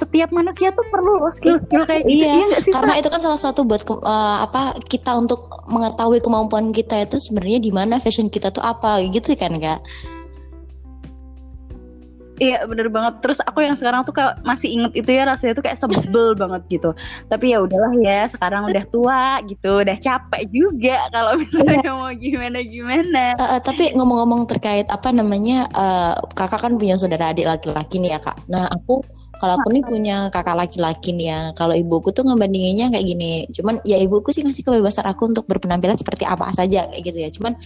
[0.00, 2.24] setiap manusia tuh perlu skill-skill kayak gitu.
[2.24, 6.72] Iya, iya sih, karena itu kan salah satu buat uh, apa kita untuk mengetahui kemampuan
[6.72, 9.84] kita itu sebenarnya di mana fashion kita tuh apa gitu kan kak.
[12.40, 13.20] Iya bener banget.
[13.20, 16.62] Terus aku yang sekarang tuh kayak masih inget itu ya rasanya tuh kayak sebel banget
[16.72, 16.90] gitu.
[17.28, 21.92] Tapi ya udahlah ya, sekarang udah tua gitu, udah capek juga kalau misalnya yeah.
[21.92, 23.24] mau gimana gimana.
[23.36, 28.16] Uh, uh, tapi ngomong-ngomong terkait apa namanya, uh, kakak kan punya saudara adik laki-laki nih
[28.16, 28.40] ya kak.
[28.48, 29.04] Nah aku
[29.40, 31.40] kalau aku nih punya kakak laki-laki nih ya.
[31.56, 33.32] Kalau ibuku tuh ngebandinginnya kayak gini.
[33.52, 37.28] Cuman ya ibuku sih ngasih kebebasan aku untuk berpenampilan seperti apa saja kayak gitu ya.
[37.32, 37.56] Cuman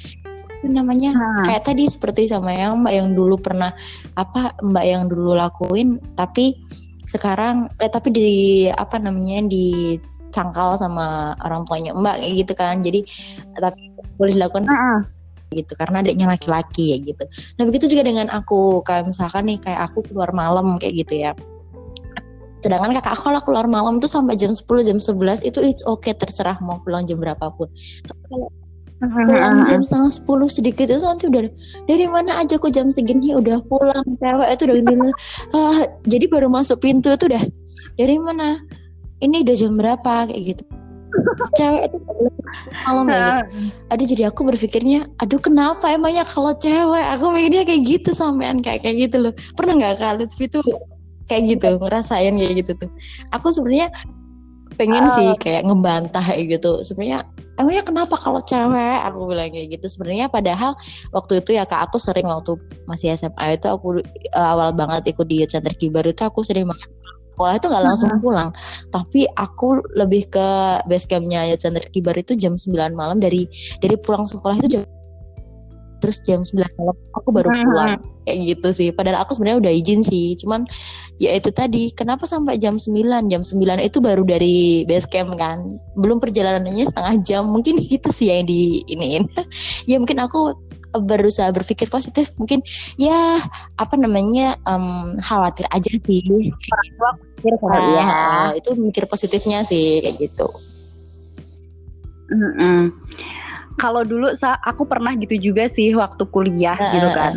[0.71, 1.45] namanya hmm.
[1.49, 3.73] kayak tadi seperti sama yang mbak yang dulu pernah
[4.17, 6.57] apa mbak yang dulu lakuin tapi
[7.05, 8.33] sekarang eh tapi di
[8.73, 9.97] apa namanya di
[10.35, 12.83] cangkal sama orang tuanya mbak kayak gitu kan.
[12.83, 13.01] Jadi
[13.55, 14.67] tapi boleh dilakukan
[15.55, 17.25] gitu karena adiknya laki-laki ya gitu.
[17.61, 21.33] Nah begitu juga dengan aku kayak misalkan nih kayak aku keluar malam kayak gitu ya.
[22.59, 26.17] Sedangkan kakak aku kalau keluar malam tuh sampai jam 10 jam 11 itu it's okay
[26.17, 27.71] terserah mau pulang jam berapapun.
[28.09, 28.49] Kalau
[29.03, 31.45] pulang jam setengah sepuluh sedikit itu nanti udah
[31.85, 34.05] dari mana aja kok jam segini udah pulang?
[34.23, 34.77] Cewek itu udah
[35.53, 37.43] uh, jadi baru masuk pintu itu udah
[37.99, 38.63] dari mana?
[39.21, 40.31] Ini udah jam berapa?
[40.31, 40.65] Kayak gitu.
[41.55, 41.97] Cewek itu
[42.87, 43.43] malam kayak gitu.
[43.91, 47.05] Aduh jadi aku berpikirnya aduh kenapa emangnya kalau cewek?
[47.19, 49.33] Aku mikirnya kayak gitu sampean kayak kayak gitu loh.
[49.59, 50.61] Pernah nggak kalian itu
[51.29, 52.91] kayak gitu ngerasain kayak gitu tuh?
[53.37, 53.93] Aku sebenarnya
[54.75, 56.83] pengen uh, sih kayak ngebantah kayak gitu.
[56.83, 57.27] Sebenarnya
[57.61, 58.99] emangnya kenapa kalau cewek?
[59.07, 59.87] Aku bilang kayak gitu.
[59.87, 60.75] Sebenarnya padahal
[61.15, 64.01] waktu itu ya kak aku sering waktu masih SMA itu aku
[64.35, 66.91] uh, awal banget ikut di center kibar itu aku sering banget
[67.35, 68.51] sekolah itu nggak langsung pulang.
[68.95, 70.49] Tapi aku lebih ke
[70.87, 73.51] base campnya ya center kibar itu jam 9 malam dari
[73.83, 74.83] dari pulang sekolah itu jam
[76.05, 77.97] terus jam 9 malam aku baru pulang.
[78.29, 78.89] Kayak gitu sih.
[78.93, 80.37] Padahal aku sebenarnya udah izin sih.
[80.37, 80.69] Cuman
[81.17, 85.65] ya itu tadi kenapa sampai jam 9 jam 9 itu baru dari base camp kan.
[85.97, 87.49] Belum perjalanannya setengah jam.
[87.49, 89.25] Mungkin gitu sih yang di iniin
[89.91, 90.53] ya mungkin aku
[90.93, 92.37] berusaha berpikir positif.
[92.37, 92.61] Mungkin
[93.01, 93.41] ya
[93.81, 96.21] apa namanya um, khawatir aja sih.
[97.41, 97.53] Khawatir
[97.97, 100.49] ya itu mikir positifnya sih kayak gitu.
[102.25, 102.83] Mm -mm
[103.79, 107.33] kalau dulu aku pernah gitu juga sih waktu kuliah uh, gitu kan.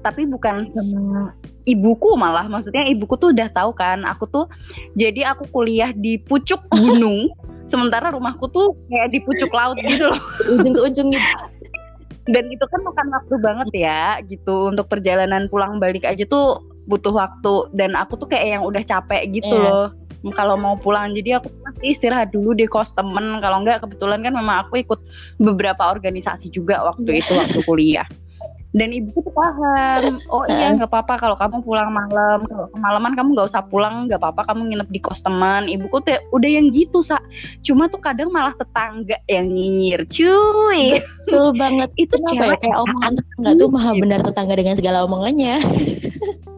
[0.00, 1.36] Tapi bukan sama
[1.68, 4.46] ibuku malah, maksudnya ibuku tuh udah tahu kan, aku tuh
[4.96, 7.28] jadi aku kuliah di pucuk gunung,
[7.68, 10.20] sementara rumahku tuh kayak di pucuk laut gitu loh.
[10.56, 11.30] Ujung ke ujung gitu.
[12.30, 17.12] Dan itu kan makan waktu banget ya, gitu untuk perjalanan pulang balik aja tuh butuh
[17.12, 19.68] waktu dan aku tuh kayak yang udah capek gitu yeah.
[19.68, 19.86] loh
[20.36, 23.40] kalau mau pulang jadi aku pasti istirahat dulu di kos temen.
[23.40, 25.00] Kalau enggak kebetulan kan memang aku ikut
[25.40, 28.04] beberapa organisasi juga waktu itu waktu kuliah.
[28.70, 30.22] Dan ibu tuh paham.
[30.30, 32.46] Oh iya nggak apa-apa kalau kamu pulang malam.
[32.46, 35.66] Kalau kemalaman kamu nggak usah pulang nggak apa-apa kamu nginep di kos teman.
[35.66, 37.18] Ibuku tuh udah yang gitu sa.
[37.66, 41.02] Cuma tuh kadang malah tetangga yang nyinyir cuy.
[41.26, 41.90] Betul banget.
[41.98, 42.56] Itu Kenapa ya?
[42.62, 45.58] Kayak omongan tetangga tuh maha benar tetangga dengan segala omongannya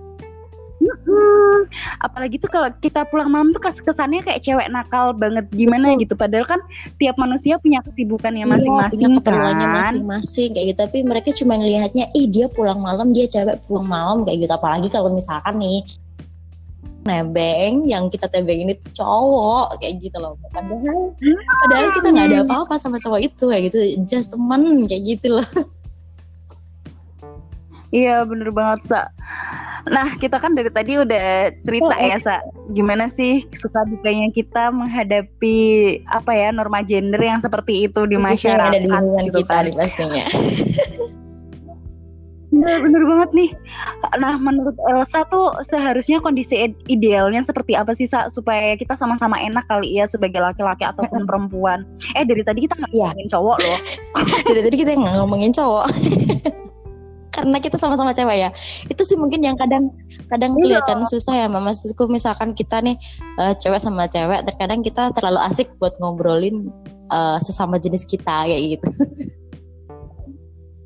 [1.13, 1.69] Hmm,
[2.01, 6.17] apalagi tuh kalau kita pulang malam tuh kesannya kayak cewek nakal banget gimana gitu.
[6.17, 6.61] Padahal kan
[6.97, 9.73] tiap manusia punya kesibukannya iya, masing-masing, iya, kan?
[9.77, 10.79] masing-masing kayak gitu.
[10.89, 14.53] Tapi mereka cuma ngelihatnya, ih dia pulang malam, dia cewek pulang malam kayak gitu.
[14.57, 15.85] Apalagi kalau misalkan nih
[17.03, 21.11] nebeng yang kita tebeng ini tuh cowok kayak gitu loh padahal
[21.67, 25.49] padahal kita nggak ada apa-apa sama cowok itu kayak gitu just teman kayak gitu loh
[27.93, 29.13] iya bener banget sa
[29.91, 32.39] Nah, kita kan dari tadi udah cerita oh, ya, Sa.
[32.71, 35.59] Gimana sih suka dukanya kita menghadapi
[36.07, 39.75] apa ya norma gender yang seperti itu di Khususnya masyarakat ada di gitu kita kan.
[39.75, 40.25] pastinya.
[42.53, 43.51] bener, bener banget nih.
[44.23, 46.55] Nah, menurut Elsa tuh seharusnya kondisi
[46.87, 48.31] idealnya seperti apa sih, Sa?
[48.31, 51.83] Supaya kita sama-sama enak kali ya sebagai laki-laki ataupun perempuan.
[52.15, 53.11] Eh, dari tadi kita nggak iya.
[53.11, 53.81] ngomongin cowok loh.
[54.53, 55.87] dari tadi kita nggak ngomongin cowok
[57.43, 58.51] karena kita sama-sama cewek ya
[58.87, 59.91] itu sih mungkin yang kadang
[60.31, 60.79] kadang iya.
[60.79, 62.95] kelihatan susah ya mama maksudku misalkan kita nih
[63.43, 66.71] uh, cewek sama cewek terkadang kita terlalu asik buat ngobrolin
[67.11, 68.87] uh, sesama jenis kita kayak gitu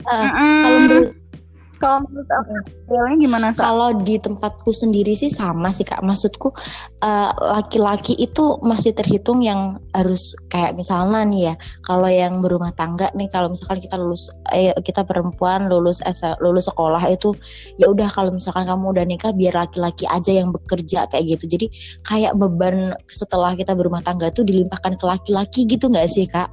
[0.08, 0.60] uh, mm -hmm.
[0.64, 1.25] kalau menurut
[1.76, 2.52] kalau menurut aku
[2.88, 3.60] idealnya gimana sih?
[3.60, 6.00] Kalau di tempatku sendiri sih sama sih kak.
[6.00, 6.48] Maksudku
[7.04, 11.54] eh, laki-laki uh, itu masih terhitung yang harus kayak misalnya nih ya.
[11.84, 16.00] Kalau yang berumah tangga nih, kalau misalkan kita lulus, eh, kita perempuan lulus
[16.40, 17.36] lulus sekolah itu
[17.76, 21.44] ya udah kalau misalkan kamu udah nikah biar laki-laki aja yang bekerja kayak gitu.
[21.46, 21.66] Jadi
[22.08, 26.48] kayak beban setelah kita berumah tangga itu dilimpahkan ke laki-laki gitu nggak sih kak?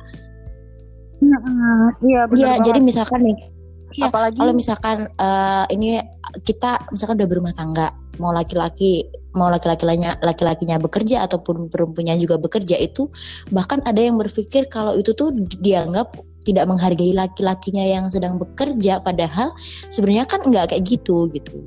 [2.04, 2.54] Iya, iya.
[2.60, 3.63] Jadi misalkan nih
[3.94, 6.02] Iya, apalagi kalau misalkan uh, ini
[6.42, 12.78] kita misalkan udah berumah tangga, mau laki-laki mau laki-lakinya laki-lakinya bekerja ataupun perempuannya juga bekerja
[12.78, 13.10] itu
[13.50, 16.14] bahkan ada yang berpikir kalau itu tuh dianggap
[16.46, 19.56] tidak menghargai laki-lakinya yang sedang bekerja padahal
[19.90, 21.66] sebenarnya kan nggak kayak gitu gitu.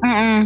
[0.00, 0.40] Mm -mm.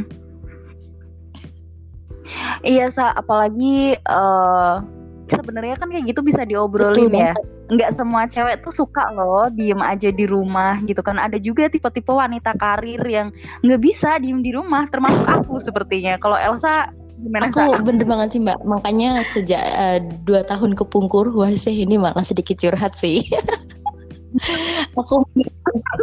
[2.65, 4.85] Iya sa, apalagi uh,
[5.31, 7.35] sebenarnya kan kayak gitu bisa diobrolin Betul, ya.
[7.71, 11.17] Nggak semua cewek tuh suka loh diem aja di rumah gitu kan.
[11.17, 13.31] Ada juga tipe-tipe wanita karir yang
[13.63, 16.19] nggak bisa diem di rumah, termasuk aku sepertinya.
[16.19, 16.91] Kalau Elsa
[17.21, 17.53] gimana?
[17.53, 18.59] Aku bener banget sih mbak.
[18.65, 23.23] Makanya sejak uh, dua tahun kepungkur, wah sih ini malah sedikit curhat sih.
[25.01, 25.27] aku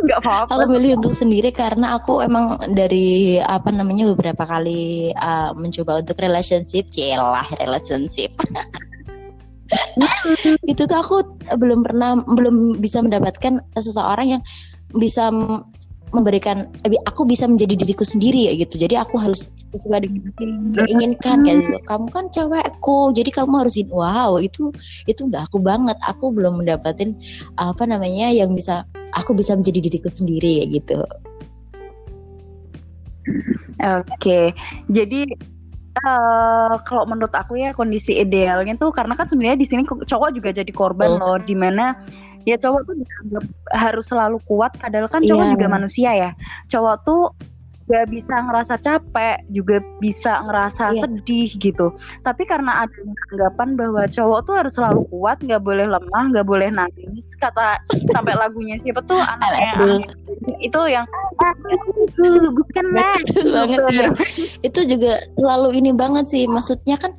[0.03, 0.51] nggak apa-apa.
[0.51, 6.19] Aku milih untuk sendiri karena aku emang dari apa namanya beberapa kali uh, mencoba untuk
[6.19, 8.31] relationship, celah relationship.
[10.71, 11.15] itu tuh aku
[11.57, 14.43] belum pernah belum bisa mendapatkan seseorang yang
[14.95, 15.29] bisa
[16.15, 18.79] memberikan eh, aku bisa menjadi diriku sendiri ya gitu.
[18.79, 20.31] Jadi aku harus sesuai dengan
[20.79, 21.77] yang inginkan kayak gitu.
[21.83, 24.71] Kamu kan cewekku jadi kamu harusin wow itu
[25.09, 25.99] itu nggak aku banget.
[26.07, 27.11] Aku belum mendapatkan
[27.59, 30.99] apa namanya yang bisa aku bisa menjadi diriku sendiri ya gitu.
[33.77, 34.07] Oke.
[34.17, 34.45] Okay.
[34.87, 35.27] jadi
[36.03, 40.53] Uh, kalau menurut aku ya kondisi idealnya tuh karena kan sebenarnya di sini cowok juga
[40.53, 41.17] jadi korban oh.
[41.17, 41.97] loh di mana
[42.45, 42.95] ya cowok tuh
[43.75, 45.53] harus selalu kuat padahal kan cowok yeah.
[45.57, 46.31] juga manusia ya
[46.71, 47.23] cowok tuh
[47.87, 51.01] gak bisa ngerasa capek juga bisa ngerasa yeah.
[51.07, 51.87] sedih gitu.
[52.21, 52.99] Tapi karena ada
[53.31, 57.31] anggapan bahwa cowok tuh harus selalu kuat nggak boleh lemah nggak boleh nangis.
[57.39, 57.79] Kata
[58.11, 60.03] sampai lagunya siapa tuh anaknya
[60.59, 61.07] itu yang
[62.51, 63.23] bukan banget
[63.95, 64.09] ya.
[64.67, 66.43] itu juga terlalu ini banget sih.
[66.43, 67.15] Maksudnya kan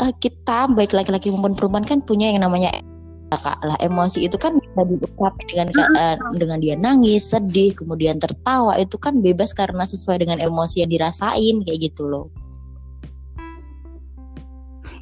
[0.00, 2.72] uh, kita baik laki-laki maupun perempuan kan punya yang namanya
[3.34, 5.66] kak lah emosi itu kan bisa diungkapkan dengan
[5.98, 10.90] uh, dengan dia nangis sedih kemudian tertawa itu kan bebas karena sesuai dengan emosi yang
[10.94, 12.30] dirasain kayak gitu loh.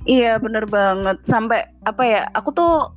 [0.09, 1.21] Iya bener banget.
[1.25, 2.93] Sampai apa ya aku tuh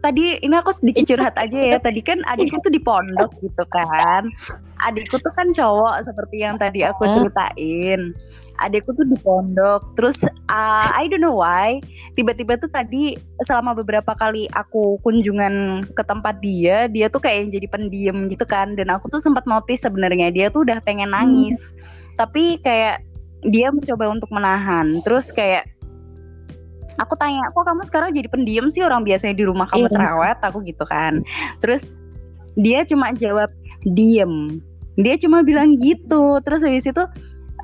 [0.00, 1.76] tadi ini aku sedikit curhat aja ya.
[1.76, 4.28] Tadi kan adikku tuh di pondok gitu kan.
[4.84, 8.12] Adikku tuh kan cowok seperti yang tadi aku ceritain
[8.62, 9.94] adekku tuh di pondok.
[9.98, 11.82] Terus uh, I don't know why
[12.14, 17.50] tiba-tiba tuh tadi selama beberapa kali aku kunjungan ke tempat dia dia tuh kayak yang
[17.50, 18.78] jadi pendiam gitu kan.
[18.78, 21.16] Dan aku tuh sempat notice sebenarnya dia tuh udah pengen hmm.
[21.18, 21.58] nangis.
[21.72, 22.00] Hmm.
[22.12, 23.02] tapi kayak
[23.48, 25.02] dia mencoba untuk menahan.
[25.02, 25.66] Terus kayak
[27.00, 28.84] aku tanya kok kamu sekarang jadi pendiam sih?
[28.84, 29.92] Orang biasanya di rumah kamu iya.
[29.92, 31.24] cerewet aku gitu kan.
[31.58, 31.96] Terus
[32.54, 33.50] dia cuma jawab
[33.96, 34.62] diem.
[35.00, 36.38] Dia cuma bilang gitu.
[36.44, 37.04] Terus habis itu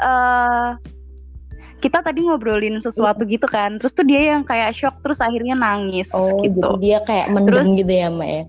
[0.03, 0.79] uh,
[1.79, 6.11] kita tadi ngobrolin sesuatu gitu kan terus tuh dia yang kayak shock terus akhirnya nangis
[6.11, 8.45] oh gitu dia kayak mendem terus, gitu ya mbak ya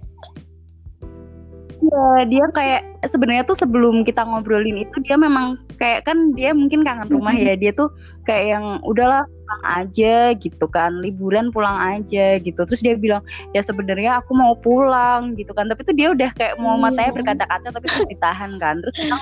[1.79, 6.85] Iya, dia kayak sebenarnya tuh sebelum kita ngobrolin itu dia memang kayak kan dia mungkin
[6.85, 7.57] kangen rumah ya.
[7.57, 7.89] Dia tuh
[8.29, 12.61] kayak yang udahlah pulang aja gitu kan, liburan pulang aja gitu.
[12.67, 13.25] Terus dia bilang,
[13.57, 15.65] "Ya sebenarnya aku mau pulang." gitu kan.
[15.65, 16.83] Tapi tuh dia udah kayak mau Iya.
[16.91, 18.75] matanya berkaca-kaca tapi terus ditahan kan.
[18.85, 19.15] Terus kita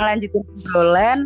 [0.00, 1.18] ngelanjutin obrolan.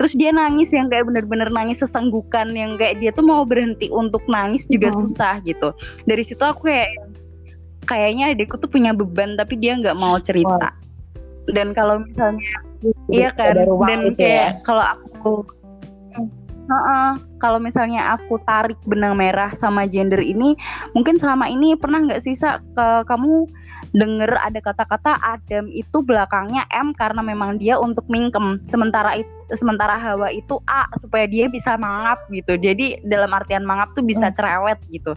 [0.00, 4.24] Terus dia nangis yang kayak bener-bener nangis sesenggukan yang kayak dia tuh mau berhenti untuk
[4.26, 4.98] nangis juga Mhm.
[5.04, 5.70] susah gitu.
[6.08, 6.90] Dari situ aku kayak
[7.86, 10.72] kayaknya adikku tuh punya beban tapi dia nggak mau cerita.
[11.50, 12.42] Dan kalau misalnya
[13.10, 13.54] iya kan
[13.86, 14.50] dan gitu ya.
[14.50, 15.32] kayak kalau aku
[16.62, 17.10] Heeh,
[17.42, 20.54] kalau misalnya aku tarik benang merah sama gender ini
[20.94, 23.50] mungkin selama ini pernah nggak sih Sa, ke kamu
[23.92, 30.00] denger ada kata-kata Adam itu belakangnya M karena memang dia untuk mingkem sementara itu sementara
[30.00, 34.34] Hawa itu A supaya dia bisa mangap gitu jadi dalam artian mangap tuh bisa Hmm.
[34.34, 35.12] cerewet gitu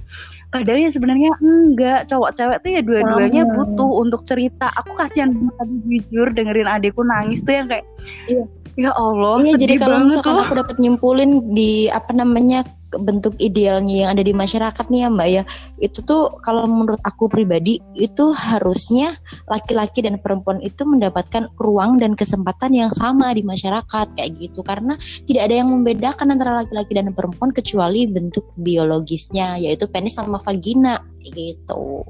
[0.51, 5.55] padahal ya sebenarnya enggak cowok cewek tuh ya dua-duanya butuh untuk cerita aku kasihan banget
[5.55, 7.87] tadi jujur dengerin adikku nangis tuh yang kayak
[8.27, 8.43] Iya.
[8.75, 10.43] ya Allah Iya, jadi kalau misalkan loh.
[10.43, 12.67] aku dapat nyimpulin di apa namanya
[13.01, 15.43] bentuk idealnya yang ada di masyarakat nih ya Mbak ya,
[15.81, 22.15] itu tuh kalau menurut aku pribadi itu harusnya laki-laki dan perempuan itu mendapatkan ruang dan
[22.15, 24.95] kesempatan yang sama di masyarakat kayak gitu karena
[25.27, 31.01] tidak ada yang membedakan antara laki-laki dan perempuan kecuali bentuk biologisnya yaitu penis sama vagina
[31.21, 32.05] gitu.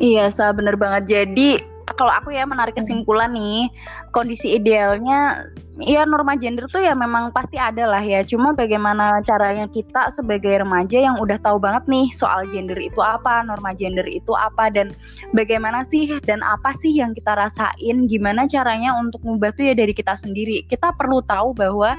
[0.00, 1.10] Iya, Sa, bener banget.
[1.10, 1.60] Jadi
[1.94, 3.70] kalau aku ya menarik kesimpulan nih,
[4.10, 5.46] kondisi idealnya
[5.76, 8.24] ya norma gender tuh ya memang pasti ada lah ya.
[8.24, 13.44] Cuma bagaimana caranya kita sebagai remaja yang udah tahu banget nih soal gender itu apa,
[13.44, 14.96] norma gender itu apa dan
[15.36, 19.92] bagaimana sih dan apa sih yang kita rasain, gimana caranya untuk mengubah tuh ya dari
[19.92, 20.64] kita sendiri.
[20.64, 21.92] Kita perlu tahu bahwa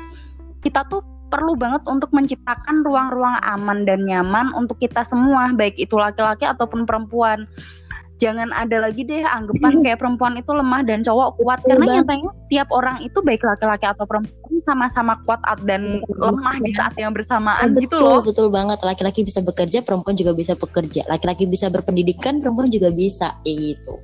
[0.66, 6.00] kita tuh perlu banget untuk menciptakan ruang-ruang aman dan nyaman untuk kita semua, baik itu
[6.00, 7.44] laki-laki ataupun perempuan
[8.18, 11.96] jangan ada lagi deh anggapan kayak perempuan itu lemah dan cowok kuat karena banget.
[12.04, 16.34] nyatanya setiap orang itu baik laki-laki atau perempuan sama-sama kuat at- dan Betul.
[16.34, 18.22] lemah di saat yang bersamaan gitu betul, loh.
[18.26, 18.80] betul banget.
[18.84, 21.08] Laki-laki bisa bekerja, perempuan juga bisa bekerja.
[21.08, 23.38] Laki-laki bisa berpendidikan, perempuan juga bisa.
[23.46, 23.96] Kayak gitu.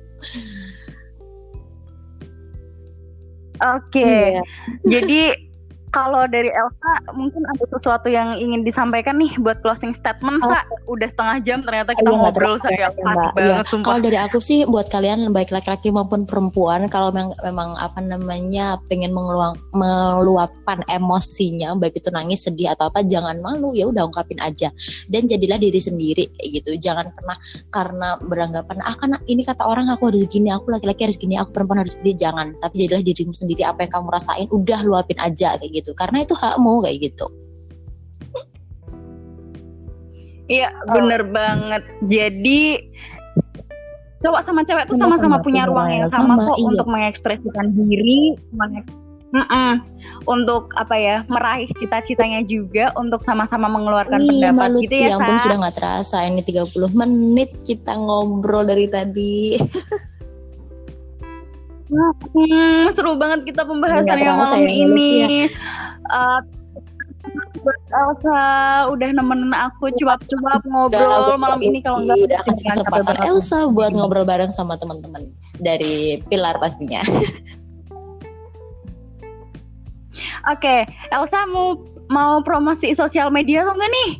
[3.60, 4.02] Oke.
[4.04, 4.42] Iya.
[4.82, 5.20] Jadi
[5.94, 10.66] kalau dari Elsa mungkin ada sesuatu yang ingin disampaikan nih buat closing statement Sa.
[10.90, 13.86] Udah setengah jam ternyata kita nggak ngobrol saya ya, banget sumpah.
[13.86, 18.74] Kalau dari aku sih buat kalian baik laki-laki maupun perempuan kalau memang, memang apa namanya
[18.90, 23.70] pengen mengeluang, meluapkan emosinya baik itu nangis sedih atau apa jangan malu.
[23.78, 24.74] Ya udah ungkapin aja.
[25.06, 26.74] Dan jadilah diri sendiri kayak gitu.
[26.82, 27.38] Jangan pernah
[27.70, 31.54] karena beranggapan ah kan ini kata orang aku harus gini aku laki-laki harus gini aku
[31.54, 32.18] perempuan harus gini.
[32.18, 32.58] Jangan.
[32.58, 36.32] Tapi jadilah dirimu sendiri apa yang kamu rasain udah luapin aja kayak gitu karena itu
[36.32, 37.28] hakmu kayak gitu
[40.44, 41.82] Iya, bener banget.
[42.04, 42.76] Jadi
[44.20, 46.66] cowok sama cewek tuh Sama-sama punya ruang yang yang sama, sama, kok iya.
[46.72, 48.92] untuk mengekspresikan diri, mengek-
[49.34, 49.82] Mm-mm.
[50.30, 55.34] untuk apa ya, meraih cita-citanya juga untuk sama-sama mengeluarkan pendapat Mbak gitu ya, ya ampun
[55.34, 55.42] Sa.
[55.42, 59.58] sudah nggak terasa ini 30 menit kita ngobrol dari tadi.
[61.94, 65.12] Hmm, seru banget kita pembahasannya Iya, malam terasa ya, ini.
[65.46, 66.40] Eh,
[67.64, 68.42] buat Elsa
[68.92, 73.24] udah nemenin aku cuap-cuap ngobrol malam ini kalau enggak udah kasih capek kesempatan.
[73.24, 77.00] Elsa buat ngobrol bareng sama teman-teman dari Pilar pastinya.
[80.52, 81.80] Oke, Elsa mau
[82.12, 84.10] mau promosi sosial media atau enggak nih?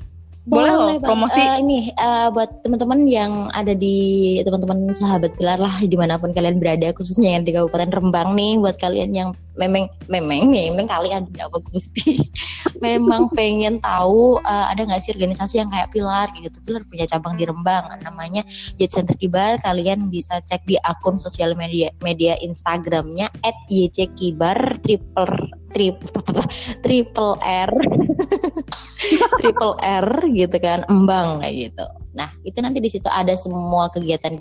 [0.45, 1.17] Boleh loh, Bang.
[1.17, 1.41] promosi.
[1.41, 3.97] Eh, ini eh, buat teman-teman yang ada di
[4.45, 8.61] teman-teman sahabat Pilar lah di mana pun kalian berada khususnya yang di Kabupaten Rembang nih
[8.61, 11.89] buat kalian yang memang memang memang kalian nggak bagus
[12.85, 17.41] memang pengen tahu eh, ada nggak sih organisasi yang kayak Pilar gitu Pilar punya cabang
[17.41, 18.45] di Rembang namanya
[18.77, 23.33] Youth Center Kibar kalian bisa cek di akun sosial media media Instagramnya
[23.73, 26.21] @yckibar triple triple
[26.85, 27.73] triple R
[29.41, 34.39] triple R gitu kan embang kayak gitu nah itu nanti di situ ada semua kegiatan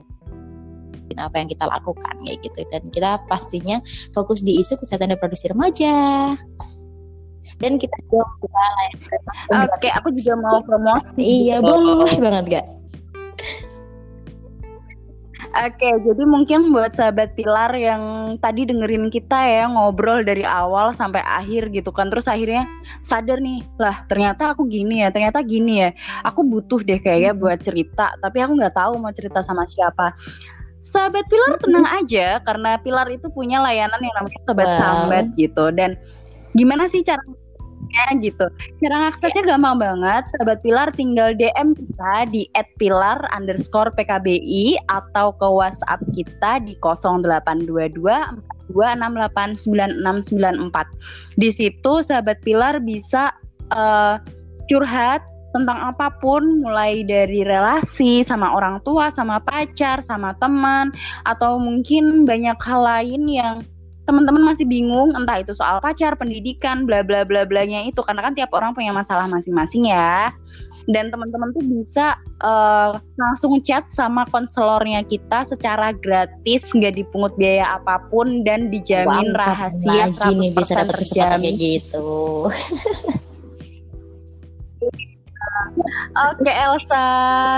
[1.13, 3.77] apa yang kita lakukan kayak gitu dan kita pastinya
[4.17, 6.33] fokus di isu kesehatan reproduksi remaja
[7.61, 8.65] dan kita juga kita
[9.77, 11.21] Oke, aku juga mau promosi.
[11.21, 11.69] iya gitu.
[11.69, 12.65] boleh banget gak
[15.53, 21.21] Oke, jadi mungkin buat sahabat Pilar yang tadi dengerin kita ya ngobrol dari awal sampai
[21.21, 22.65] akhir gitu kan, terus akhirnya
[23.05, 25.89] sadar nih, lah ternyata aku gini ya, ternyata gini ya,
[26.25, 30.17] aku butuh deh kayaknya buat cerita, tapi aku nggak tahu mau cerita sama siapa.
[30.81, 34.79] Sahabat Pilar tenang aja, karena Pilar itu punya layanan yang namanya Sobat Wow.
[34.81, 35.93] Sambat gitu, dan
[36.57, 37.21] gimana sih cara
[38.21, 38.45] gitu.
[38.83, 45.47] Cara aksesnya gampang banget, sahabat Pilar tinggal DM kita di @pilar underscore PKBI atau ke
[45.47, 48.03] WhatsApp kita di 0822
[48.71, 50.87] 2689694.
[51.37, 53.33] Di situ sahabat Pilar bisa
[53.75, 54.17] uh,
[54.71, 55.21] curhat
[55.53, 60.89] tentang apa pun mulai dari relasi sama orang tua, sama pacar, sama teman
[61.29, 63.61] atau mungkin banyak hal lain yang
[64.03, 68.35] teman-teman masih bingung entah itu soal pacar, pendidikan, bla bla bla blanya itu karena kan
[68.35, 70.31] tiap orang punya masalah masing-masing ya.
[70.83, 77.79] Dan teman-teman tuh bisa uh, langsung chat sama konselornya kita secara gratis, nggak dipungut biaya
[77.79, 82.11] apa pun dan dijamin wow, rahasia lagi nih bisa dapat kesempatan kayak gitu.
[86.13, 87.05] Oke Elsa,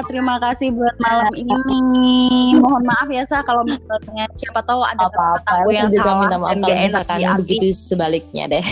[0.07, 2.55] terima kasih buat malam ini.
[2.55, 5.51] Mohon maaf ya Sa kalau misalnya siapa tahu ada apa -apa.
[5.65, 8.65] aku yang juga salah minta maaf kalau misalkan begitu sebaliknya deh.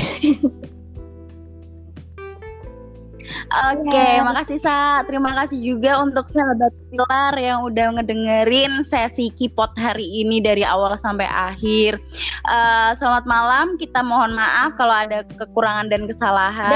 [3.54, 4.26] Oke, okay, ya.
[4.26, 5.06] makasih Sa.
[5.06, 10.98] Terima kasih juga untuk sahabat Pilar yang udah ngedengerin sesi Kipot hari ini dari awal
[10.98, 12.02] sampai akhir.
[12.50, 13.78] Uh, selamat malam.
[13.78, 16.72] Kita mohon maaf kalau ada kekurangan dan kesalahan.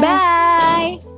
[0.00, 1.13] Bye.